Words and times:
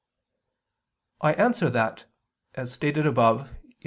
I 1.21 1.33
answer 1.33 1.69
that, 1.69 2.07
As 2.55 2.73
stated 2.73 3.05
above 3.05 3.51
(Q. 3.53 3.73